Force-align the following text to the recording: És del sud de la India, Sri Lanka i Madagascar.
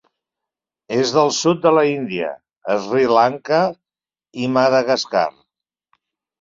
És 0.95 1.11
del 1.17 1.29
sud 1.39 1.59
de 1.65 1.73
la 1.79 1.83
India, 1.89 2.31
Sri 2.87 3.05
Lanka 3.13 3.63
i 4.47 4.51
Madagascar. 4.59 5.27